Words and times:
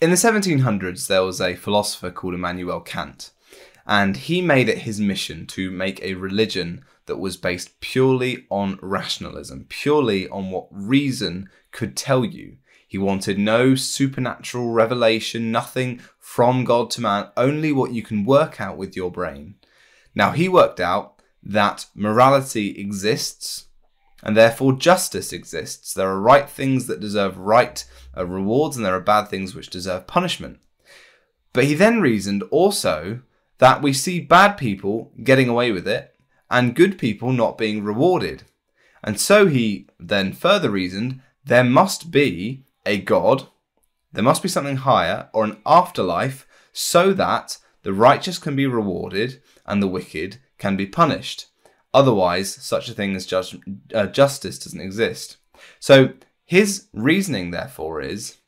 In 0.00 0.08
the 0.08 0.16
1700s, 0.16 1.08
there 1.08 1.22
was 1.22 1.42
a 1.42 1.54
philosopher 1.54 2.10
called 2.10 2.32
Immanuel 2.32 2.80
Kant, 2.80 3.32
and 3.86 4.16
he 4.16 4.40
made 4.40 4.70
it 4.70 4.78
his 4.78 4.98
mission 4.98 5.46
to 5.48 5.70
make 5.70 6.00
a 6.00 6.14
religion 6.14 6.86
that 7.04 7.18
was 7.18 7.36
based 7.36 7.78
purely 7.80 8.46
on 8.48 8.78
rationalism, 8.80 9.66
purely 9.68 10.26
on 10.30 10.50
what 10.50 10.68
reason 10.70 11.50
could 11.70 11.98
tell 11.98 12.24
you. 12.24 12.56
He 12.88 12.96
wanted 12.96 13.38
no 13.38 13.74
supernatural 13.74 14.70
revelation, 14.70 15.52
nothing 15.52 16.00
from 16.18 16.64
God 16.64 16.90
to 16.92 17.02
man, 17.02 17.28
only 17.36 17.70
what 17.70 17.92
you 17.92 18.02
can 18.02 18.24
work 18.24 18.58
out 18.58 18.78
with 18.78 18.96
your 18.96 19.10
brain. 19.10 19.56
Now, 20.14 20.30
he 20.30 20.48
worked 20.48 20.80
out 20.80 21.20
that 21.42 21.84
morality 21.94 22.80
exists 22.80 23.66
and 24.22 24.36
therefore 24.36 24.72
justice 24.72 25.32
exists. 25.32 25.94
There 25.94 26.08
are 26.08 26.20
right 26.20 26.48
things 26.48 26.86
that 26.86 27.00
deserve 27.00 27.38
right 27.38 27.84
uh, 28.16 28.26
rewards, 28.26 28.76
and 28.76 28.84
there 28.84 28.94
are 28.94 29.00
bad 29.00 29.28
things 29.28 29.54
which 29.54 29.70
deserve 29.70 30.06
punishment. 30.06 30.58
But 31.52 31.64
he 31.64 31.74
then 31.74 32.00
reasoned 32.00 32.42
also 32.44 33.22
that 33.58 33.82
we 33.82 33.92
see 33.92 34.20
bad 34.20 34.54
people 34.54 35.12
getting 35.22 35.48
away 35.48 35.72
with 35.72 35.86
it 35.86 36.14
and 36.50 36.74
good 36.74 36.98
people 36.98 37.32
not 37.32 37.58
being 37.58 37.82
rewarded. 37.82 38.44
And 39.02 39.20
so 39.20 39.46
he 39.46 39.86
then 39.98 40.32
further 40.32 40.70
reasoned 40.70 41.20
there 41.44 41.64
must 41.64 42.10
be 42.10 42.64
a 42.84 42.98
God, 42.98 43.48
there 44.12 44.24
must 44.24 44.42
be 44.42 44.48
something 44.48 44.76
higher 44.76 45.28
or 45.32 45.44
an 45.44 45.58
afterlife 45.64 46.46
so 46.72 47.12
that 47.14 47.58
the 47.82 47.92
righteous 47.92 48.38
can 48.38 48.56
be 48.56 48.66
rewarded 48.66 49.40
and 49.66 49.82
the 49.82 49.88
wicked 49.88 50.38
can 50.58 50.76
be 50.76 50.86
punished. 50.86 51.46
Otherwise, 51.92 52.54
such 52.54 52.88
a 52.88 52.94
thing 52.94 53.16
as 53.16 53.32
uh, 53.94 54.06
justice 54.06 54.58
doesn't 54.58 54.80
exist. 54.80 55.38
So 55.78 56.12
his 56.44 56.86
reasoning, 56.92 57.50
therefore, 57.50 58.00
is 58.00 58.38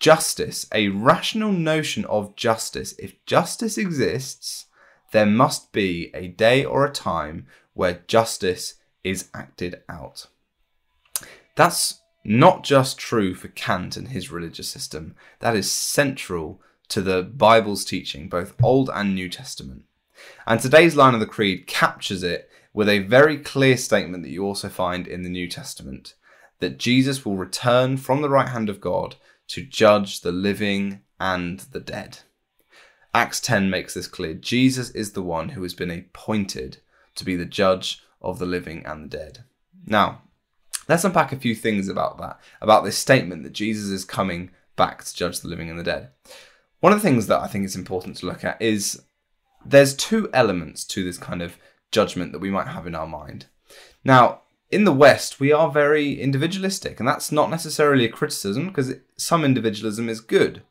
justice, 0.00 0.66
a 0.72 0.88
rational 0.88 1.52
notion 1.52 2.04
of 2.06 2.36
justice. 2.36 2.94
If 2.98 3.24
justice 3.26 3.78
exists, 3.78 4.66
there 5.12 5.26
must 5.26 5.72
be 5.72 6.10
a 6.14 6.28
day 6.28 6.64
or 6.64 6.84
a 6.84 6.92
time 6.92 7.46
where 7.74 8.02
justice 8.06 8.74
is 9.02 9.28
acted 9.34 9.82
out. 9.88 10.26
That's 11.56 12.00
not 12.24 12.64
just 12.64 12.98
true 12.98 13.34
for 13.34 13.48
Kant 13.48 13.96
and 13.96 14.08
his 14.08 14.30
religious 14.30 14.68
system, 14.68 15.14
that 15.40 15.54
is 15.54 15.70
central 15.70 16.60
to 16.88 17.02
the 17.02 17.22
Bible's 17.22 17.84
teaching, 17.84 18.28
both 18.28 18.54
Old 18.62 18.90
and 18.92 19.14
New 19.14 19.28
Testament. 19.28 19.84
And 20.46 20.60
today's 20.60 20.96
line 20.96 21.14
of 21.14 21.20
the 21.20 21.26
Creed 21.26 21.66
captures 21.66 22.22
it 22.22 22.50
with 22.74 22.88
a 22.88 22.98
very 22.98 23.38
clear 23.38 23.76
statement 23.76 24.24
that 24.24 24.30
you 24.30 24.44
also 24.44 24.68
find 24.68 25.06
in 25.06 25.22
the 25.22 25.30
New 25.30 25.48
Testament 25.48 26.14
that 26.58 26.78
Jesus 26.78 27.24
will 27.24 27.36
return 27.36 27.96
from 27.96 28.20
the 28.20 28.28
right 28.28 28.48
hand 28.48 28.68
of 28.68 28.80
God 28.80 29.16
to 29.48 29.64
judge 29.64 30.20
the 30.20 30.32
living 30.32 31.00
and 31.20 31.60
the 31.60 31.80
dead. 31.80 32.18
Acts 33.14 33.40
10 33.40 33.70
makes 33.70 33.94
this 33.94 34.08
clear. 34.08 34.34
Jesus 34.34 34.90
is 34.90 35.12
the 35.12 35.22
one 35.22 35.50
who 35.50 35.62
has 35.62 35.72
been 35.72 35.90
appointed 35.90 36.78
to 37.14 37.24
be 37.24 37.36
the 37.36 37.44
judge 37.44 38.02
of 38.20 38.40
the 38.40 38.46
living 38.46 38.84
and 38.84 39.04
the 39.04 39.16
dead. 39.16 39.44
Now, 39.86 40.22
let's 40.88 41.04
unpack 41.04 41.32
a 41.32 41.36
few 41.36 41.54
things 41.54 41.88
about 41.88 42.18
that, 42.18 42.40
about 42.60 42.82
this 42.82 42.98
statement 42.98 43.44
that 43.44 43.52
Jesus 43.52 43.90
is 43.90 44.04
coming 44.04 44.50
back 44.74 45.04
to 45.04 45.14
judge 45.14 45.40
the 45.40 45.48
living 45.48 45.70
and 45.70 45.78
the 45.78 45.84
dead. 45.84 46.08
One 46.80 46.92
of 46.92 47.00
the 47.00 47.08
things 47.08 47.28
that 47.28 47.40
I 47.40 47.46
think 47.46 47.64
is 47.64 47.76
important 47.76 48.16
to 48.16 48.26
look 48.26 48.42
at 48.42 48.60
is 48.60 49.02
there's 49.64 49.94
two 49.94 50.28
elements 50.32 50.84
to 50.86 51.04
this 51.04 51.18
kind 51.18 51.40
of 51.40 51.56
judgment 51.94 52.32
that 52.32 52.40
we 52.40 52.50
might 52.50 52.68
have 52.68 52.86
in 52.86 52.94
our 52.94 53.06
mind. 53.06 53.46
Now, 54.04 54.42
in 54.70 54.84
the 54.84 54.92
West, 54.92 55.38
we 55.38 55.52
are 55.52 55.70
very 55.70 56.20
individualistic, 56.20 56.98
and 56.98 57.08
that's 57.08 57.30
not 57.30 57.48
necessarily 57.48 58.04
a 58.04 58.10
criticism 58.10 58.66
because 58.66 58.92
some 59.16 59.44
individualism 59.44 60.08
is 60.08 60.20
good. 60.20 60.62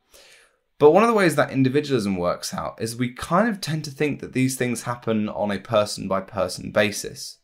But 0.78 0.92
one 0.92 1.04
of 1.04 1.08
the 1.08 1.16
ways 1.16 1.38
that 1.38 1.52
individualism 1.52 2.18
works 2.18 2.54
out 2.54 2.76
is 2.82 2.98
we 2.98 3.14
kind 3.14 3.48
of 3.48 3.62
tend 3.62 3.86
to 3.86 3.92
think 3.92 4.20
that 4.20 4.34
these 4.34 4.58
things 4.58 4.84
happen 4.84 5.30
on 5.30 5.52
a 5.52 5.60
person 5.60 6.10
by 6.10 6.20
person 6.20 6.72
basis. 6.72 7.38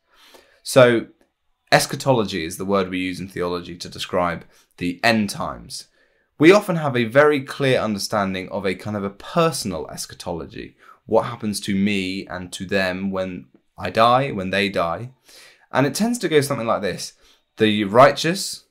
So, 0.61 1.07
eschatology 1.71 2.43
is 2.43 2.57
the 2.57 2.65
word 2.65 2.89
we 2.89 2.99
use 2.99 3.21
in 3.21 3.29
theology 3.29 3.77
to 3.77 3.87
describe 3.87 4.43
the 4.77 4.99
end 5.03 5.29
times. 5.29 5.87
We 6.37 6.51
often 6.51 6.77
have 6.77 6.97
a 6.97 7.05
very 7.05 7.41
clear 7.41 7.79
understanding 7.79 8.49
of 8.49 8.65
a 8.65 8.75
kind 8.75 8.97
of 8.97 9.03
a 9.05 9.09
personal 9.09 9.89
eschatology, 9.89 10.75
what 11.05 11.25
happens 11.25 11.59
to 11.61 11.75
me 11.75 12.27
and 12.27 12.51
to 12.53 12.65
them 12.65 13.11
when 13.11 13.47
I 13.79 13.89
die, 13.89 14.31
when 14.31 14.49
they 14.49 14.69
die. 14.69 15.11
And 15.71 15.87
it 15.87 15.95
tends 15.95 16.19
to 16.19 16.29
go 16.29 16.41
something 16.41 16.67
like 16.67 16.81
this 16.81 17.13
The 17.57 17.85
righteous, 17.85 18.65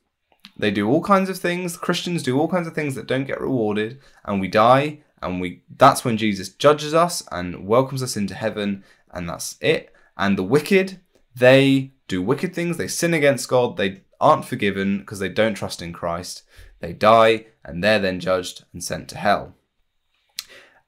they 0.57 0.71
do 0.71 0.87
all 0.87 1.01
kinds 1.01 1.29
of 1.29 1.37
things, 1.37 1.75
Christians 1.75 2.23
do 2.23 2.39
all 2.39 2.47
kinds 2.47 2.67
of 2.67 2.75
things 2.75 2.95
that 2.95 3.07
don't 3.07 3.27
get 3.27 3.41
rewarded, 3.41 3.99
and 4.23 4.39
we 4.39 4.47
die, 4.47 4.99
and 5.21 5.41
we 5.41 5.63
that's 5.75 6.05
when 6.05 6.17
Jesus 6.17 6.49
judges 6.49 6.93
us 6.93 7.23
and 7.31 7.67
welcomes 7.67 8.03
us 8.03 8.15
into 8.15 8.35
heaven, 8.35 8.83
and 9.11 9.27
that's 9.27 9.57
it. 9.59 9.93
And 10.17 10.37
the 10.37 10.43
wicked, 10.43 10.99
they 11.35 11.91
do 12.07 12.21
wicked 12.21 12.53
things, 12.53 12.77
they 12.77 12.87
sin 12.87 13.13
against 13.13 13.49
God, 13.49 13.77
they 13.77 14.01
aren't 14.21 14.45
forgiven 14.45 14.99
because 14.99 15.19
they 15.19 15.29
don't 15.29 15.55
trust 15.55 15.81
in 15.81 15.93
Christ. 15.93 16.43
They 16.79 16.93
die, 16.93 17.45
and 17.63 17.83
they're 17.83 17.99
then 17.99 18.19
judged 18.19 18.65
and 18.73 18.83
sent 18.83 19.09
to 19.09 19.17
hell. 19.17 19.55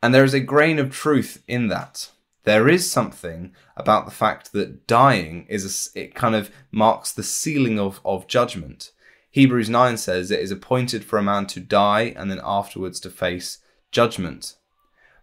And 0.02 0.14
there 0.14 0.24
is 0.24 0.34
a 0.34 0.40
grain 0.40 0.80
of 0.80 0.92
truth 0.92 1.44
in 1.48 1.68
that. 1.68 2.10
There 2.44 2.68
is 2.68 2.92
something 2.92 3.54
about 3.78 4.06
the 4.06 4.12
fact 4.12 4.52
that 4.54 4.88
dying 4.88 5.46
is 5.48 5.92
a, 5.96 6.00
it 6.00 6.16
kind 6.16 6.36
of 6.36 6.50
marks 6.72 7.12
the 7.12 7.24
sealing 7.24 7.80
of, 7.80 8.02
of 8.04 8.28
judgment. 8.28 8.92
Hebrews 9.30 9.70
9 9.70 9.98
says 9.98 10.32
it 10.32 10.40
is 10.40 10.52
appointed 10.52 11.06
for 11.06 11.18
a 11.18 11.24
man 11.24 11.46
to 11.48 11.60
die 11.60 12.14
and 12.18 12.30
then 12.30 12.42
afterwards 12.44 13.00
to 13.02 13.10
face 13.10 13.60
judgment. 13.92 14.56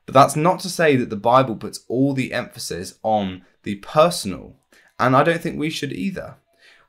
But 0.06 0.14
that's 0.14 0.36
not 0.36 0.60
to 0.60 0.70
say 0.70 0.96
that 0.96 1.10
the 1.10 1.16
Bible 1.16 1.56
puts 1.56 1.84
all 1.88 2.14
the 2.14 2.32
emphasis 2.32 2.98
on 3.02 3.44
the 3.64 3.74
personal, 3.76 4.56
and 4.98 5.14
I 5.14 5.22
don't 5.22 5.42
think 5.42 5.58
we 5.58 5.68
should 5.68 5.92
either. 5.92 6.36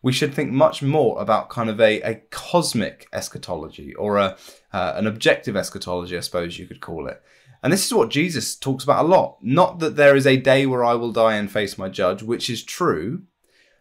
We 0.02 0.14
should 0.14 0.34
think 0.34 0.52
much 0.52 0.82
more 0.82 1.22
about 1.22 1.50
kind 1.50 1.70
of 1.70 1.82
a, 1.82 2.00
a 2.02 2.16
cosmic 2.32 3.10
eschatology 3.12 3.94
or 3.96 4.18
a, 4.18 4.38
uh, 4.72 4.94
an 4.96 5.06
objective 5.06 5.58
eschatology, 5.58 6.16
I 6.16 6.22
suppose 6.22 6.58
you 6.58 6.68
could 6.68 6.80
call 6.80 7.08
it. 7.08 7.22
And 7.62 7.74
this 7.74 7.86
is 7.86 7.94
what 7.94 8.10
Jesus 8.10 8.56
talks 8.56 8.84
about 8.84 9.06
a 9.06 9.08
lot. 9.08 9.38
Not 9.42 9.80
that 9.80 9.96
there 9.96 10.16
is 10.16 10.26
a 10.26 10.38
day 10.38 10.66
where 10.66 10.84
I 10.84 10.94
will 10.94 11.12
die 11.12 11.36
and 11.36 11.52
face 11.52 11.78
my 11.78 11.90
judge, 11.90 12.24
which 12.24 12.50
is 12.50 12.64
true, 12.64 13.24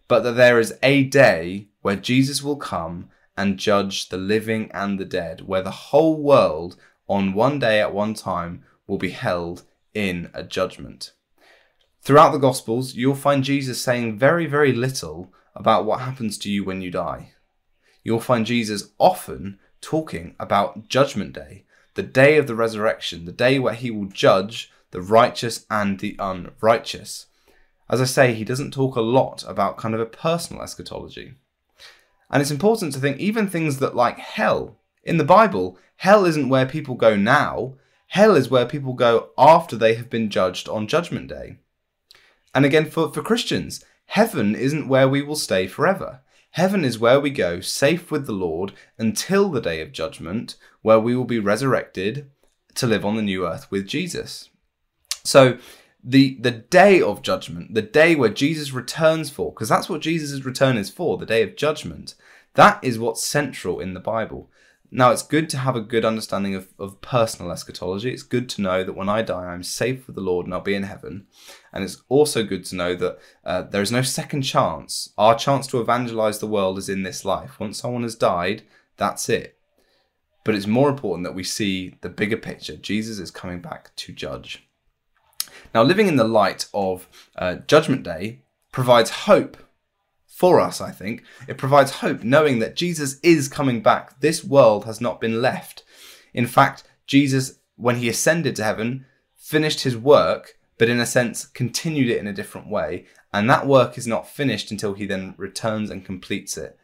but 0.08 0.20
that 0.20 0.32
there 0.32 0.58
is 0.58 0.74
a 0.82 1.04
day 1.04 1.68
where 1.82 1.96
Jesus 1.96 2.42
will 2.42 2.56
come 2.56 3.08
and 3.36 3.56
judge 3.56 4.08
the 4.08 4.16
living 4.16 4.70
and 4.74 4.98
the 4.98 5.04
dead, 5.04 5.42
where 5.42 5.62
the 5.62 5.70
whole 5.70 6.20
world 6.20 6.76
on 7.08 7.34
one 7.34 7.58
day 7.60 7.80
at 7.80 7.94
one 7.94 8.14
time 8.14 8.64
will 8.88 8.98
be 8.98 9.10
held 9.10 9.62
in 9.94 10.30
a 10.34 10.42
judgment. 10.42 11.12
Throughout 12.00 12.32
the 12.32 12.38
Gospels, 12.38 12.94
you'll 12.94 13.14
find 13.14 13.44
Jesus 13.44 13.80
saying 13.80 14.18
very, 14.18 14.46
very 14.46 14.72
little 14.72 15.32
about 15.54 15.84
what 15.84 16.00
happens 16.00 16.38
to 16.38 16.50
you 16.50 16.64
when 16.64 16.80
you 16.80 16.90
die. 16.90 17.32
You'll 18.02 18.20
find 18.20 18.46
Jesus 18.46 18.90
often 18.98 19.58
talking 19.80 20.34
about 20.40 20.88
Judgment 20.88 21.32
Day, 21.32 21.64
the 21.98 22.02
day 22.04 22.38
of 22.38 22.46
the 22.46 22.54
resurrection, 22.54 23.24
the 23.24 23.32
day 23.32 23.58
where 23.58 23.74
he 23.74 23.90
will 23.90 24.04
judge 24.04 24.70
the 24.92 25.02
righteous 25.02 25.66
and 25.68 25.98
the 25.98 26.14
unrighteous. 26.20 27.26
As 27.90 28.00
I 28.00 28.04
say, 28.04 28.34
he 28.34 28.44
doesn't 28.44 28.70
talk 28.70 28.94
a 28.94 29.00
lot 29.00 29.42
about 29.48 29.78
kind 29.78 29.96
of 29.96 30.00
a 30.00 30.06
personal 30.06 30.62
eschatology. 30.62 31.34
And 32.30 32.40
it's 32.40 32.52
important 32.52 32.92
to 32.92 33.00
think 33.00 33.18
even 33.18 33.48
things 33.48 33.80
that 33.80 33.96
like 33.96 34.16
hell. 34.20 34.76
In 35.02 35.16
the 35.16 35.24
Bible, 35.24 35.76
hell 35.96 36.24
isn't 36.24 36.48
where 36.48 36.66
people 36.66 36.94
go 36.94 37.16
now, 37.16 37.74
hell 38.06 38.36
is 38.36 38.48
where 38.48 38.64
people 38.64 38.92
go 38.92 39.30
after 39.36 39.74
they 39.74 39.94
have 39.94 40.08
been 40.08 40.30
judged 40.30 40.68
on 40.68 40.86
Judgment 40.86 41.26
Day. 41.26 41.56
And 42.54 42.64
again, 42.64 42.88
for, 42.88 43.12
for 43.12 43.22
Christians, 43.22 43.84
heaven 44.06 44.54
isn't 44.54 44.86
where 44.86 45.08
we 45.08 45.20
will 45.20 45.34
stay 45.34 45.66
forever. 45.66 46.20
Heaven 46.52 46.84
is 46.84 46.98
where 46.98 47.20
we 47.20 47.30
go, 47.30 47.60
safe 47.60 48.10
with 48.10 48.26
the 48.26 48.32
Lord, 48.32 48.72
until 48.98 49.50
the 49.50 49.60
day 49.60 49.80
of 49.80 49.92
judgment, 49.92 50.56
where 50.82 50.98
we 50.98 51.14
will 51.14 51.24
be 51.24 51.38
resurrected 51.38 52.30
to 52.74 52.86
live 52.86 53.04
on 53.04 53.16
the 53.16 53.22
new 53.22 53.46
earth 53.46 53.70
with 53.70 53.86
Jesus. 53.86 54.50
So, 55.24 55.58
the 56.02 56.38
the 56.40 56.52
day 56.52 57.02
of 57.02 57.22
judgment, 57.22 57.74
the 57.74 57.82
day 57.82 58.14
where 58.14 58.28
Jesus 58.30 58.72
returns 58.72 59.30
for, 59.30 59.52
because 59.52 59.68
that's 59.68 59.88
what 59.88 60.00
Jesus' 60.00 60.44
return 60.44 60.76
is 60.76 60.90
for, 60.90 61.18
the 61.18 61.26
day 61.26 61.42
of 61.42 61.56
judgment. 61.56 62.14
That 62.54 62.82
is 62.82 62.98
what's 62.98 63.22
central 63.22 63.78
in 63.78 63.94
the 63.94 64.00
Bible. 64.00 64.50
Now, 64.90 65.10
it's 65.10 65.22
good 65.22 65.50
to 65.50 65.58
have 65.58 65.76
a 65.76 65.82
good 65.82 66.04
understanding 66.04 66.54
of, 66.54 66.68
of 66.78 67.00
personal 67.02 67.52
eschatology. 67.52 68.10
It's 68.10 68.22
good 68.22 68.48
to 68.50 68.62
know 68.62 68.84
that 68.84 68.96
when 68.96 69.08
I 69.08 69.20
die, 69.20 69.46
I'm 69.46 69.62
safe 69.62 70.06
with 70.06 70.16
the 70.16 70.22
Lord 70.22 70.46
and 70.46 70.54
I'll 70.54 70.60
be 70.60 70.74
in 70.74 70.84
heaven. 70.84 71.26
And 71.72 71.84
it's 71.84 72.02
also 72.08 72.42
good 72.42 72.64
to 72.66 72.76
know 72.76 72.94
that 72.94 73.18
uh, 73.44 73.62
there 73.62 73.82
is 73.82 73.92
no 73.92 74.00
second 74.00 74.42
chance. 74.42 75.12
Our 75.18 75.34
chance 75.34 75.66
to 75.68 75.80
evangelize 75.80 76.38
the 76.38 76.46
world 76.46 76.78
is 76.78 76.88
in 76.88 77.02
this 77.02 77.24
life. 77.24 77.60
Once 77.60 77.78
someone 77.78 78.02
has 78.02 78.14
died, 78.14 78.62
that's 78.96 79.28
it. 79.28 79.58
But 80.42 80.54
it's 80.54 80.66
more 80.66 80.88
important 80.88 81.24
that 81.24 81.34
we 81.34 81.44
see 81.44 81.96
the 82.00 82.08
bigger 82.08 82.38
picture. 82.38 82.76
Jesus 82.76 83.18
is 83.18 83.30
coming 83.30 83.60
back 83.60 83.94
to 83.96 84.12
judge. 84.12 84.66
Now, 85.74 85.82
living 85.82 86.08
in 86.08 86.16
the 86.16 86.24
light 86.24 86.66
of 86.72 87.08
uh, 87.36 87.56
Judgment 87.66 88.02
Day 88.04 88.40
provides 88.72 89.10
hope 89.10 89.58
for 90.38 90.60
us, 90.60 90.80
I 90.80 90.92
think. 90.92 91.24
It 91.48 91.58
provides 91.58 91.90
hope 91.90 92.22
knowing 92.22 92.60
that 92.60 92.76
Jesus 92.76 93.18
is 93.24 93.48
coming 93.48 93.82
back. 93.82 94.20
This 94.20 94.44
world 94.44 94.84
has 94.84 95.00
not 95.00 95.20
been 95.20 95.42
left. 95.42 95.82
In 96.32 96.46
fact, 96.46 96.84
Jesus, 97.08 97.58
when 97.74 97.96
he 97.96 98.08
ascended 98.08 98.54
to 98.54 98.62
heaven, 98.62 99.04
finished 99.34 99.80
his 99.80 99.96
work, 99.96 100.56
but 100.78 100.88
in 100.88 101.00
a 101.00 101.06
sense 101.06 101.44
continued 101.44 102.08
it 102.08 102.18
in 102.18 102.28
a 102.28 102.32
different 102.32 102.70
way. 102.70 103.06
And 103.32 103.50
that 103.50 103.66
work 103.66 103.98
is 103.98 104.06
not 104.06 104.28
finished 104.28 104.70
until 104.70 104.94
he 104.94 105.06
then 105.06 105.34
returns 105.36 105.90
and 105.90 106.04
completes 106.04 106.56
it. 106.56 106.78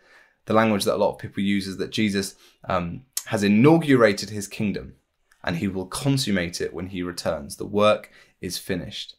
The 0.46 0.52
language 0.52 0.82
that 0.82 0.96
a 0.96 1.02
lot 1.04 1.12
of 1.12 1.20
people 1.20 1.44
use 1.44 1.68
is 1.68 1.76
that 1.76 1.92
Jesus 1.92 2.34
um, 2.68 3.04
has 3.26 3.44
inaugurated 3.44 4.30
his 4.30 4.48
kingdom 4.48 4.96
and 5.44 5.58
he 5.58 5.68
will 5.68 5.86
consummate 5.86 6.60
it 6.60 6.74
when 6.74 6.88
he 6.88 7.04
returns. 7.04 7.54
The 7.54 7.66
work 7.66 8.10
is 8.40 8.58
finished. 8.58 9.14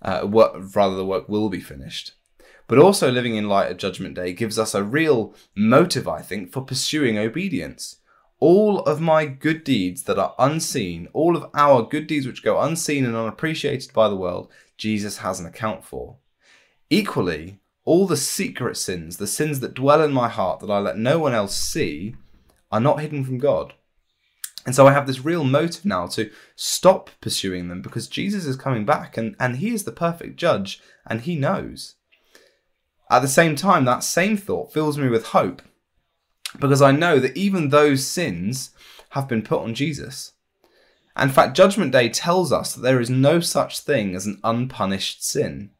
Uh, 0.00 0.20
what, 0.20 0.76
rather, 0.76 0.94
the 0.94 1.04
work 1.04 1.28
will 1.28 1.48
be 1.48 1.60
finished. 1.60 2.12
But 2.66 2.78
also, 2.78 3.10
living 3.10 3.36
in 3.36 3.48
light 3.48 3.70
of 3.70 3.76
Judgment 3.76 4.14
Day 4.14 4.32
gives 4.32 4.58
us 4.58 4.74
a 4.74 4.82
real 4.82 5.34
motive, 5.54 6.08
I 6.08 6.22
think, 6.22 6.50
for 6.50 6.62
pursuing 6.62 7.18
obedience. 7.18 7.96
All 8.40 8.80
of 8.80 9.00
my 9.00 9.26
good 9.26 9.64
deeds 9.64 10.04
that 10.04 10.18
are 10.18 10.34
unseen, 10.38 11.08
all 11.12 11.36
of 11.36 11.50
our 11.54 11.82
good 11.82 12.06
deeds 12.06 12.26
which 12.26 12.42
go 12.42 12.60
unseen 12.60 13.04
and 13.04 13.14
unappreciated 13.14 13.92
by 13.92 14.08
the 14.08 14.16
world, 14.16 14.50
Jesus 14.76 15.18
has 15.18 15.40
an 15.40 15.46
account 15.46 15.84
for. 15.84 16.16
Equally, 16.90 17.60
all 17.84 18.06
the 18.06 18.16
secret 18.16 18.76
sins, 18.76 19.18
the 19.18 19.26
sins 19.26 19.60
that 19.60 19.74
dwell 19.74 20.02
in 20.02 20.12
my 20.12 20.28
heart 20.28 20.60
that 20.60 20.70
I 20.70 20.78
let 20.78 20.96
no 20.96 21.18
one 21.18 21.34
else 21.34 21.54
see, 21.54 22.16
are 22.72 22.80
not 22.80 23.00
hidden 23.00 23.24
from 23.24 23.38
God. 23.38 23.74
And 24.66 24.74
so 24.74 24.86
I 24.86 24.92
have 24.92 25.06
this 25.06 25.24
real 25.24 25.44
motive 25.44 25.84
now 25.84 26.06
to 26.08 26.30
stop 26.56 27.10
pursuing 27.20 27.68
them 27.68 27.82
because 27.82 28.08
Jesus 28.08 28.46
is 28.46 28.56
coming 28.56 28.86
back 28.86 29.18
and, 29.18 29.36
and 29.38 29.56
he 29.56 29.74
is 29.74 29.84
the 29.84 29.92
perfect 29.92 30.36
judge 30.36 30.80
and 31.06 31.20
he 31.20 31.36
knows. 31.36 31.96
At 33.10 33.20
the 33.20 33.28
same 33.28 33.54
time, 33.54 33.84
that 33.84 34.02
same 34.02 34.36
thought 34.36 34.72
fills 34.72 34.98
me 34.98 35.08
with 35.08 35.26
hope 35.26 35.62
because 36.58 36.82
I 36.82 36.92
know 36.92 37.18
that 37.18 37.36
even 37.36 37.68
those 37.68 38.06
sins 38.06 38.70
have 39.10 39.28
been 39.28 39.42
put 39.42 39.60
on 39.60 39.74
Jesus. 39.74 40.32
In 41.20 41.28
fact, 41.28 41.56
Judgment 41.56 41.92
Day 41.92 42.08
tells 42.08 42.52
us 42.52 42.74
that 42.74 42.82
there 42.82 43.00
is 43.00 43.10
no 43.10 43.40
such 43.40 43.80
thing 43.80 44.14
as 44.14 44.26
an 44.26 44.40
unpunished 44.42 45.24
sin. 45.24 45.70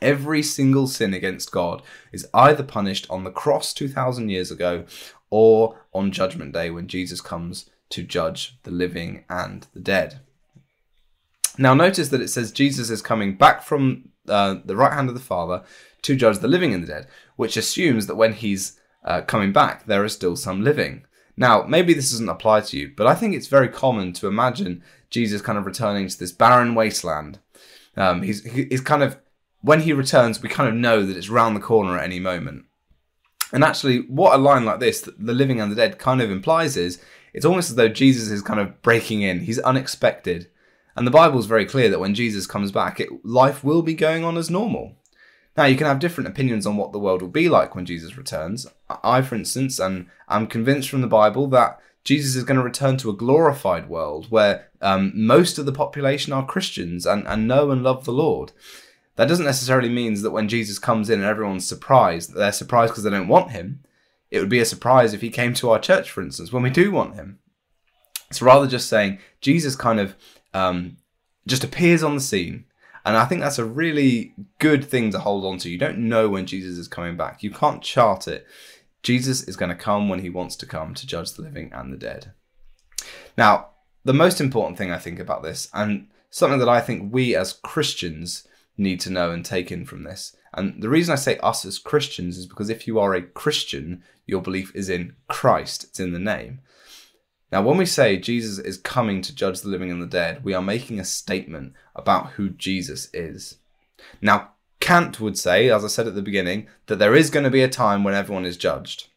Every 0.00 0.42
single 0.42 0.86
sin 0.86 1.14
against 1.14 1.52
God 1.52 1.82
is 2.12 2.28
either 2.32 2.62
punished 2.62 3.06
on 3.10 3.24
the 3.24 3.30
cross 3.30 3.72
2,000 3.74 4.28
years 4.28 4.50
ago 4.50 4.84
or 5.30 5.80
on 5.92 6.12
Judgment 6.12 6.52
Day 6.52 6.70
when 6.70 6.88
Jesus 6.88 7.20
comes 7.20 7.68
to 7.90 8.02
judge 8.02 8.58
the 8.62 8.70
living 8.70 9.24
and 9.28 9.66
the 9.74 9.80
dead. 9.80 10.20
Now, 11.58 11.72
notice 11.74 12.08
that 12.10 12.20
it 12.20 12.28
says 12.28 12.52
Jesus 12.52 12.90
is 12.90 13.00
coming 13.00 13.36
back 13.36 13.62
from 13.62 14.10
uh, 14.28 14.56
the 14.64 14.76
right 14.76 14.92
hand 14.92 15.08
of 15.08 15.14
the 15.14 15.20
Father 15.20 15.62
to 16.02 16.16
judge 16.16 16.38
the 16.38 16.48
living 16.48 16.72
and 16.72 16.82
the 16.82 16.86
dead, 16.86 17.08
which 17.36 17.56
assumes 17.56 18.06
that 18.06 18.16
when 18.16 18.32
he's 18.32 18.78
uh, 19.04 19.22
coming 19.22 19.52
back, 19.52 19.86
there 19.86 20.04
is 20.04 20.12
still 20.12 20.36
some 20.36 20.62
living. 20.62 21.04
Now, 21.36 21.62
maybe 21.62 21.92
this 21.92 22.10
doesn't 22.10 22.28
apply 22.28 22.62
to 22.62 22.78
you, 22.78 22.92
but 22.96 23.06
I 23.06 23.14
think 23.14 23.34
it's 23.34 23.46
very 23.46 23.68
common 23.68 24.12
to 24.14 24.26
imagine 24.26 24.82
Jesus 25.10 25.42
kind 25.42 25.58
of 25.58 25.66
returning 25.66 26.08
to 26.08 26.18
this 26.18 26.32
barren 26.32 26.74
wasteland. 26.74 27.38
Um, 27.96 28.22
he's, 28.22 28.44
he's 28.44 28.80
kind 28.80 29.02
of, 29.02 29.18
when 29.60 29.80
he 29.80 29.92
returns, 29.92 30.42
we 30.42 30.48
kind 30.48 30.68
of 30.68 30.74
know 30.74 31.04
that 31.04 31.16
it's 31.16 31.28
round 31.28 31.56
the 31.56 31.60
corner 31.60 31.98
at 31.98 32.04
any 32.04 32.20
moment. 32.20 32.64
And 33.52 33.62
actually, 33.62 34.00
what 34.08 34.34
a 34.34 34.38
line 34.38 34.64
like 34.64 34.80
this, 34.80 35.02
the 35.02 35.34
living 35.34 35.60
and 35.60 35.70
the 35.70 35.76
dead, 35.76 35.98
kind 35.98 36.20
of 36.20 36.30
implies 36.30 36.76
is 36.76 37.00
it's 37.32 37.44
almost 37.44 37.70
as 37.70 37.76
though 37.76 37.88
Jesus 37.88 38.30
is 38.30 38.42
kind 38.42 38.58
of 38.58 38.80
breaking 38.82 39.22
in. 39.22 39.40
He's 39.40 39.58
unexpected. 39.58 40.48
And 40.96 41.06
the 41.06 41.12
Bible 41.12 41.38
is 41.38 41.46
very 41.46 41.66
clear 41.66 41.88
that 41.90 42.00
when 42.00 42.14
Jesus 42.14 42.46
comes 42.46 42.72
back, 42.72 43.00
it, 43.00 43.08
life 43.24 43.62
will 43.62 43.82
be 43.82 43.94
going 43.94 44.24
on 44.24 44.36
as 44.36 44.50
normal. 44.50 44.96
Now, 45.56 45.64
you 45.64 45.76
can 45.76 45.86
have 45.86 45.98
different 45.98 46.28
opinions 46.28 46.66
on 46.66 46.76
what 46.76 46.92
the 46.92 46.98
world 46.98 47.22
will 47.22 47.28
be 47.28 47.48
like 47.48 47.74
when 47.74 47.86
Jesus 47.86 48.16
returns. 48.16 48.66
I, 49.02 49.22
for 49.22 49.34
instance, 49.34 49.78
and 49.78 50.06
I'm 50.28 50.46
convinced 50.46 50.88
from 50.88 51.00
the 51.00 51.06
Bible 51.06 51.46
that 51.48 51.80
Jesus 52.04 52.36
is 52.36 52.44
going 52.44 52.58
to 52.58 52.62
return 52.62 52.96
to 52.98 53.10
a 53.10 53.16
glorified 53.16 53.88
world 53.88 54.26
where 54.30 54.68
um, 54.80 55.12
most 55.14 55.58
of 55.58 55.66
the 55.66 55.72
population 55.72 56.32
are 56.32 56.46
Christians 56.46 57.06
and, 57.06 57.26
and 57.26 57.48
know 57.48 57.70
and 57.70 57.82
love 57.82 58.04
the 58.04 58.12
Lord. 58.12 58.52
That 59.16 59.28
doesn't 59.28 59.46
necessarily 59.46 59.88
mean 59.88 60.20
that 60.22 60.30
when 60.30 60.48
Jesus 60.48 60.78
comes 60.78 61.08
in 61.08 61.20
and 61.20 61.28
everyone's 61.28 61.66
surprised, 61.66 62.34
they're 62.34 62.52
surprised 62.52 62.92
because 62.92 63.04
they 63.04 63.10
don't 63.10 63.28
want 63.28 63.52
him 63.52 63.80
it 64.30 64.40
would 64.40 64.48
be 64.48 64.60
a 64.60 64.64
surprise 64.64 65.14
if 65.14 65.20
he 65.20 65.30
came 65.30 65.54
to 65.54 65.70
our 65.70 65.78
church, 65.78 66.10
for 66.10 66.22
instance, 66.22 66.52
when 66.52 66.62
we 66.62 66.70
do 66.70 66.90
want 66.90 67.14
him. 67.14 67.38
It's 68.28 68.42
rather 68.42 68.66
just 68.66 68.88
saying 68.88 69.18
Jesus 69.40 69.76
kind 69.76 70.00
of 70.00 70.16
um, 70.56 70.96
just 71.46 71.64
appears 71.64 72.02
on 72.02 72.14
the 72.14 72.20
scene. 72.20 72.64
And 73.04 73.16
I 73.16 73.24
think 73.24 73.40
that's 73.40 73.58
a 73.58 73.64
really 73.64 74.34
good 74.58 74.84
thing 74.84 75.12
to 75.12 75.18
hold 75.20 75.44
on 75.44 75.58
to. 75.58 75.70
You 75.70 75.78
don't 75.78 76.08
know 76.08 76.28
when 76.28 76.46
Jesus 76.46 76.76
is 76.76 76.88
coming 76.88 77.16
back, 77.16 77.42
you 77.42 77.50
can't 77.50 77.82
chart 77.82 78.26
it. 78.26 78.46
Jesus 79.02 79.44
is 79.44 79.56
going 79.56 79.68
to 79.68 79.76
come 79.76 80.08
when 80.08 80.20
he 80.20 80.30
wants 80.30 80.56
to 80.56 80.66
come 80.66 80.94
to 80.94 81.06
judge 81.06 81.32
the 81.32 81.42
living 81.42 81.70
and 81.72 81.92
the 81.92 81.96
dead. 81.96 82.32
Now, 83.38 83.68
the 84.04 84.14
most 84.14 84.40
important 84.40 84.78
thing 84.78 84.90
I 84.90 84.98
think 84.98 85.20
about 85.20 85.42
this, 85.42 85.68
and 85.72 86.08
something 86.30 86.58
that 86.58 86.68
I 86.68 86.80
think 86.80 87.12
we 87.12 87.36
as 87.36 87.52
Christians 87.52 88.48
need 88.76 88.98
to 89.00 89.10
know 89.10 89.30
and 89.30 89.44
take 89.44 89.70
in 89.70 89.84
from 89.84 90.02
this, 90.02 90.34
and 90.54 90.82
the 90.82 90.88
reason 90.88 91.12
I 91.12 91.16
say 91.16 91.38
us 91.38 91.64
as 91.64 91.78
Christians 91.78 92.38
is 92.38 92.46
because 92.46 92.70
if 92.70 92.86
you 92.88 92.98
are 92.98 93.14
a 93.14 93.22
Christian, 93.22 94.02
your 94.26 94.40
belief 94.40 94.72
is 94.74 94.88
in 94.88 95.14
Christ, 95.28 95.84
it's 95.84 96.00
in 96.00 96.12
the 96.12 96.18
name. 96.18 96.60
Now, 97.52 97.62
when 97.62 97.76
we 97.76 97.86
say 97.86 98.16
Jesus 98.16 98.58
is 98.58 98.76
coming 98.76 99.22
to 99.22 99.34
judge 99.34 99.60
the 99.60 99.68
living 99.68 99.90
and 99.90 100.02
the 100.02 100.06
dead, 100.06 100.42
we 100.42 100.52
are 100.52 100.62
making 100.62 100.98
a 100.98 101.04
statement 101.04 101.74
about 101.94 102.32
who 102.32 102.50
Jesus 102.50 103.08
is. 103.14 103.58
Now, 104.20 104.50
Kant 104.80 105.20
would 105.20 105.38
say, 105.38 105.70
as 105.70 105.84
I 105.84 105.88
said 105.88 106.06
at 106.06 106.14
the 106.14 106.22
beginning, 106.22 106.66
that 106.86 106.98
there 106.98 107.14
is 107.14 107.30
going 107.30 107.44
to 107.44 107.50
be 107.50 107.62
a 107.62 107.68
time 107.68 108.04
when 108.04 108.14
everyone 108.14 108.44
is 108.44 108.56
judged. 108.56 109.08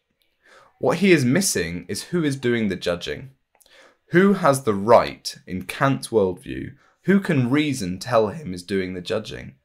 What 0.78 0.98
he 0.98 1.12
is 1.12 1.24
missing 1.24 1.84
is 1.88 2.04
who 2.04 2.24
is 2.24 2.36
doing 2.36 2.68
the 2.68 2.76
judging. 2.76 3.30
Who 4.12 4.34
has 4.34 4.62
the 4.62 4.74
right, 4.74 5.36
in 5.46 5.64
Kant's 5.64 6.08
worldview, 6.08 6.74
who 7.02 7.20
can 7.20 7.50
reason 7.50 7.98
tell 7.98 8.28
him 8.28 8.54
is 8.54 8.62
doing 8.62 8.94
the 8.94 9.00
judging? 9.00 9.56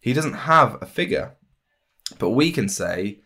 He 0.00 0.12
doesn't 0.12 0.34
have 0.34 0.80
a 0.80 0.86
figure. 0.86 1.36
But 2.18 2.30
we 2.30 2.52
can 2.52 2.68
say, 2.68 3.20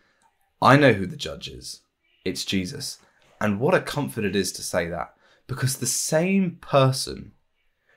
I 0.61 0.77
know 0.77 0.93
who 0.93 1.05
the 1.05 1.17
judge 1.17 1.47
is. 1.47 1.81
It's 2.23 2.45
Jesus. 2.45 2.99
And 3.43 3.59
what 3.59 3.75
a 3.75 3.81
comfort 3.81 4.23
it 4.23 4.37
is 4.37 4.53
to 4.53 4.61
say 4.61 4.87
that. 4.87 5.13
Because 5.47 5.75
the 5.75 5.85
same 5.85 6.59
person 6.61 7.33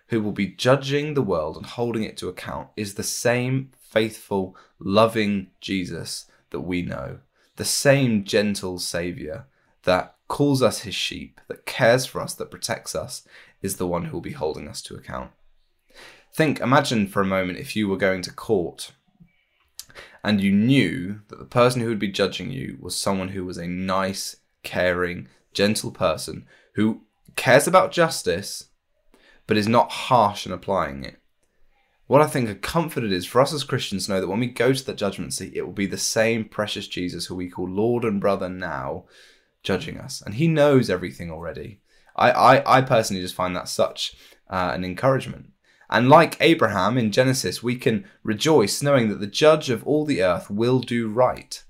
who 0.08 0.20
will 0.20 0.32
be 0.32 0.48
judging 0.48 1.14
the 1.14 1.22
world 1.22 1.56
and 1.56 1.64
holding 1.64 2.02
it 2.02 2.16
to 2.16 2.28
account 2.28 2.68
is 2.76 2.94
the 2.94 3.04
same 3.04 3.70
faithful, 3.78 4.56
loving 4.80 5.46
Jesus 5.60 6.26
that 6.50 6.62
we 6.62 6.82
know. 6.82 7.20
The 7.54 7.64
same 7.64 8.24
gentle 8.24 8.80
Saviour 8.80 9.46
that 9.84 10.16
calls 10.26 10.62
us 10.62 10.80
his 10.80 10.96
sheep, 10.96 11.40
that 11.46 11.64
cares 11.64 12.04
for 12.06 12.20
us, 12.20 12.34
that 12.34 12.50
protects 12.50 12.96
us, 12.96 13.22
is 13.62 13.76
the 13.76 13.86
one 13.86 14.06
who 14.06 14.16
will 14.16 14.20
be 14.20 14.32
holding 14.32 14.66
us 14.66 14.82
to 14.82 14.96
account. 14.96 15.30
Think, 16.34 16.58
imagine 16.58 17.06
for 17.06 17.22
a 17.22 17.26
moment 17.26 17.58
if 17.58 17.76
you 17.76 17.88
were 17.88 17.96
going 17.96 18.22
to 18.22 18.32
court 18.32 18.90
and 20.24 20.40
you 20.40 20.50
knew 20.50 21.20
that 21.28 21.38
the 21.38 21.44
person 21.44 21.82
who 21.82 21.88
would 21.88 22.00
be 22.00 22.08
judging 22.08 22.50
you 22.50 22.78
was 22.80 22.96
someone 22.96 23.28
who 23.28 23.44
was 23.44 23.58
a 23.58 23.68
nice, 23.68 24.36
caring, 24.66 25.28
gentle 25.54 25.90
person 25.90 26.44
who 26.74 27.00
cares 27.36 27.66
about 27.66 27.92
justice 27.92 28.68
but 29.46 29.56
is 29.56 29.68
not 29.68 29.90
harsh 29.90 30.44
in 30.44 30.52
applying 30.52 31.04
it. 31.04 31.18
What 32.06 32.22
I 32.22 32.26
think 32.26 32.48
a 32.48 32.54
comfort 32.54 33.04
it 33.04 33.12
is 33.12 33.26
for 33.26 33.40
us 33.40 33.52
as 33.52 33.64
Christians 33.64 34.06
to 34.06 34.12
know 34.12 34.20
that 34.20 34.28
when 34.28 34.40
we 34.40 34.46
go 34.46 34.72
to 34.72 34.86
that 34.86 34.96
judgment 34.96 35.32
seat, 35.32 35.54
it 35.54 35.62
will 35.62 35.72
be 35.72 35.86
the 35.86 35.96
same 35.96 36.44
precious 36.44 36.86
Jesus 36.86 37.26
who 37.26 37.34
we 37.34 37.48
call 37.48 37.68
Lord 37.68 38.04
and 38.04 38.20
Brother 38.20 38.48
now 38.48 39.04
judging 39.62 39.98
us. 39.98 40.22
And 40.24 40.34
he 40.34 40.46
knows 40.46 40.88
everything 40.88 41.30
already. 41.30 41.80
I, 42.14 42.30
I, 42.30 42.78
I 42.78 42.82
personally 42.82 43.22
just 43.22 43.34
find 43.34 43.56
that 43.56 43.68
such 43.68 44.16
uh, 44.48 44.72
an 44.74 44.84
encouragement. 44.84 45.50
And 45.90 46.08
like 46.08 46.36
Abraham 46.40 46.98
in 46.98 47.12
Genesis, 47.12 47.62
we 47.62 47.76
can 47.76 48.04
rejoice 48.22 48.82
knowing 48.82 49.08
that 49.08 49.20
the 49.20 49.26
judge 49.26 49.70
of 49.70 49.86
all 49.86 50.04
the 50.04 50.22
earth 50.22 50.50
will 50.50 50.80
do 50.80 51.08
right. 51.08 51.62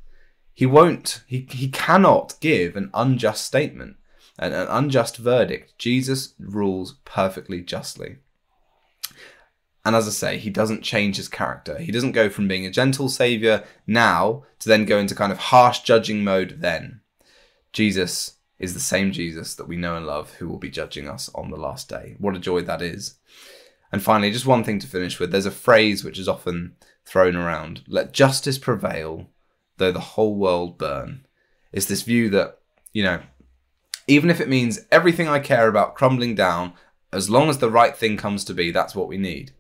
He 0.57 0.65
won't, 0.65 1.21
he, 1.27 1.47
he 1.51 1.69
cannot 1.69 2.35
give 2.41 2.77
an 2.77 2.89
unjust 2.95 3.45
statement, 3.45 3.99
an, 4.39 4.55
an 4.55 4.67
unjust 4.69 5.19
verdict. 5.19 5.77
Jesus 5.77 6.33
rules 6.39 6.95
perfectly 7.05 7.61
justly. 7.61 8.17
And 9.85 9.95
as 9.95 10.09
I 10.09 10.13
say, 10.13 10.39
he 10.39 10.49
doesn't 10.49 10.81
change 10.81 11.19
his 11.19 11.29
character. 11.29 11.77
He 11.79 11.93
doesn't 11.93 12.13
go 12.13 12.31
from 12.31 12.49
being 12.49 12.65
a 12.65 12.71
gentle 12.71 13.11
savior 13.11 13.65
now 13.87 14.45
to 14.61 14.71
then 14.71 14.87
go 14.87 14.97
into 14.97 15.15
kind 15.15 15.31
of 15.31 15.37
harsh 15.37 15.81
judging 15.81 16.25
mode 16.25 16.63
then. 16.63 17.03
Jesus 17.75 18.39
is 18.59 18.73
the 18.73 18.81
same 18.81 19.13
Jesus 19.13 19.55
that 19.57 19.69
we 19.69 19.77
know 19.77 19.95
and 19.95 20.07
love 20.07 20.37
who 20.37 20.49
will 20.49 20.57
be 20.57 20.71
judging 20.71 21.07
us 21.07 21.29
on 21.35 21.51
the 21.51 21.59
last 21.59 21.91
day. 21.91 22.17
What 22.19 22.35
a 22.35 22.39
joy 22.39 22.63
that 22.63 22.81
is. 22.81 23.17
And 23.93 24.03
finally, 24.03 24.31
just 24.31 24.47
one 24.47 24.65
thing 24.65 24.79
to 24.79 24.87
finish 24.87 25.21
with 25.21 25.33
there's 25.33 25.45
a 25.45 25.51
phrase 25.51 26.03
which 26.03 26.19
is 26.19 26.29
often 26.29 26.77
thrown 27.05 27.37
around 27.37 27.83
let 27.87 28.15
justice 28.15 28.57
prevail, 28.57 29.29
though 29.77 29.93
the 29.93 30.01
whole 30.01 30.35
world 30.37 30.79
burn. 30.79 31.27
It's 31.73 31.87
this 31.87 32.03
view 32.03 32.31
that, 32.31 32.59
you 32.93 33.03
know, 33.03 33.21
even 34.07 34.31
if 34.31 34.41
it 34.41 34.49
means 34.49 34.81
everything 34.91 35.29
I 35.29 35.39
care 35.39 35.69
about 35.69 35.95
crumbling 35.95 36.35
down, 36.35 36.73
as 37.13 37.31
long 37.31 37.49
as 37.49 37.59
the 37.59 37.71
right 37.71 37.97
thing 37.97 38.17
comes 38.17 38.45
to 38.45 38.55
be, 38.55 38.71
that's 38.71 38.95
what 38.95 39.09
we 39.09 39.17
need. 39.17 39.53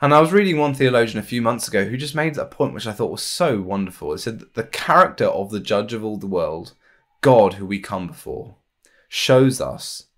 And 0.00 0.12
I 0.12 0.20
was 0.20 0.32
reading 0.32 0.58
one 0.58 0.74
theologian 0.74 1.18
a 1.18 1.22
few 1.22 1.40
months 1.40 1.66
ago 1.66 1.84
who 1.84 1.96
just 1.96 2.14
made 2.14 2.36
a 2.36 2.44
point 2.44 2.74
which 2.74 2.86
I 2.86 2.92
thought 2.92 3.10
was 3.10 3.22
so 3.22 3.60
wonderful. 3.60 4.12
It 4.12 4.18
said 4.18 4.38
that 4.40 4.54
the 4.54 4.64
character 4.64 5.26
of 5.26 5.50
the 5.50 5.60
judge 5.60 5.92
of 5.92 6.04
all 6.04 6.16
the 6.16 6.26
world, 6.26 6.74
God 7.20 7.54
who 7.54 7.64
we 7.64 7.78
come 7.78 8.06
before, 8.06 8.56
shows 9.08 9.60
us 9.60 10.08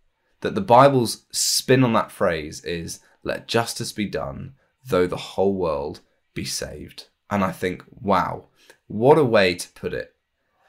that 0.41 0.55
the 0.55 0.61
Bible's 0.61 1.27
spin 1.31 1.85
on 1.85 1.93
that 1.93 2.11
phrase 2.11 2.65
is 2.65 3.01
let 3.23 3.49
justice 3.49 3.93
be 3.93 4.07
done, 4.07 4.55
though 4.85 5.07
the 5.07 5.17
whole 5.17 5.55
world 5.55 6.01
be 6.35 6.45
saved. 6.45 7.09
And 7.31 7.45
I 7.45 7.53
think, 7.53 7.85
wow, 8.01 8.47
what 8.87 9.19
a 9.19 9.25
way 9.25 9.55
to 9.55 9.69
put 9.71 9.93
it. 9.93 10.15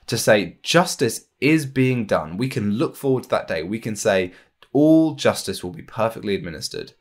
To 0.08 0.18
say 0.18 0.58
justice 0.64 1.28
is 1.40 1.66
being 1.66 2.06
done. 2.06 2.38
We 2.38 2.50
can 2.50 2.72
look 2.72 2.96
forward 2.96 3.24
to 3.24 3.30
that 3.30 3.48
day. 3.48 3.64
We 3.64 3.80
can 3.80 3.96
say 3.96 4.34
all 4.74 5.16
justice 5.16 5.64
will 5.64 5.72
be 5.72 5.82
perfectly 5.82 6.36
administered, 6.36 6.94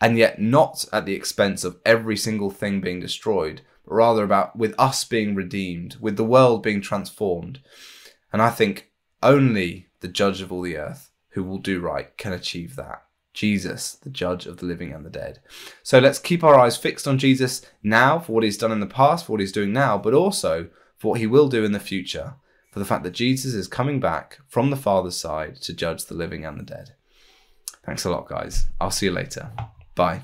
and 0.00 0.16
yet 0.16 0.40
not 0.40 0.84
at 0.92 1.06
the 1.06 1.14
expense 1.14 1.64
of 1.64 1.78
every 1.84 2.16
single 2.16 2.50
thing 2.50 2.80
being 2.80 3.00
destroyed, 3.00 3.62
but 3.84 3.94
rather 3.94 4.24
about 4.24 4.56
with 4.56 4.74
us 4.78 5.04
being 5.04 5.34
redeemed, 5.34 5.96
with 6.00 6.16
the 6.16 6.24
world 6.24 6.62
being 6.62 6.80
transformed. 6.80 7.60
And 8.32 8.42
I 8.42 8.50
think 8.50 8.90
only 9.22 9.88
the 10.00 10.08
judge 10.08 10.40
of 10.40 10.52
all 10.52 10.62
the 10.62 10.76
earth 10.76 11.10
who 11.30 11.42
will 11.42 11.58
do 11.58 11.80
right 11.80 12.16
can 12.16 12.32
achieve 12.32 12.76
that. 12.76 13.05
Jesus, 13.36 13.92
the 13.92 14.10
judge 14.10 14.46
of 14.46 14.56
the 14.56 14.66
living 14.66 14.92
and 14.92 15.04
the 15.04 15.10
dead. 15.10 15.38
So 15.82 15.98
let's 15.98 16.18
keep 16.18 16.42
our 16.42 16.58
eyes 16.58 16.76
fixed 16.76 17.06
on 17.06 17.18
Jesus 17.18 17.62
now 17.82 18.18
for 18.18 18.32
what 18.32 18.42
he's 18.42 18.56
done 18.58 18.72
in 18.72 18.80
the 18.80 18.86
past, 18.86 19.26
for 19.26 19.32
what 19.32 19.40
he's 19.40 19.52
doing 19.52 19.72
now, 19.72 19.98
but 19.98 20.14
also 20.14 20.68
for 20.96 21.10
what 21.10 21.20
he 21.20 21.26
will 21.26 21.48
do 21.48 21.62
in 21.62 21.72
the 21.72 21.78
future, 21.78 22.34
for 22.72 22.78
the 22.78 22.86
fact 22.86 23.04
that 23.04 23.12
Jesus 23.12 23.52
is 23.52 23.68
coming 23.68 24.00
back 24.00 24.38
from 24.48 24.70
the 24.70 24.76
Father's 24.76 25.16
side 25.16 25.56
to 25.56 25.74
judge 25.74 26.06
the 26.06 26.14
living 26.14 26.46
and 26.46 26.58
the 26.58 26.64
dead. 26.64 26.94
Thanks 27.84 28.04
a 28.04 28.10
lot, 28.10 28.26
guys. 28.26 28.66
I'll 28.80 28.90
see 28.90 29.06
you 29.06 29.12
later. 29.12 29.50
Bye. 29.94 30.22